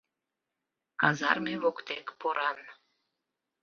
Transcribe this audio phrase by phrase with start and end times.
[0.99, 2.57] Казарме воктек поран